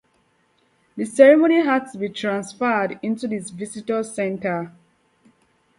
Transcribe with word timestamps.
The 0.97 1.05
ceremony 1.05 1.63
had 1.63 1.91
to 1.91 1.99
be 1.99 2.09
transferred 2.09 2.99
into 3.03 3.27
the 3.27 3.37
visitor 3.37 4.01
center. 4.01 4.71